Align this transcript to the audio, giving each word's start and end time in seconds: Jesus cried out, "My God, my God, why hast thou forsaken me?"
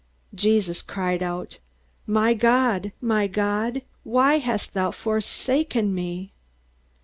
Jesus 0.33 0.81
cried 0.81 1.21
out, 1.21 1.59
"My 2.07 2.33
God, 2.33 2.91
my 3.01 3.27
God, 3.27 3.83
why 4.03 4.39
hast 4.39 4.73
thou 4.73 4.89
forsaken 4.89 5.93
me?" 5.93 6.31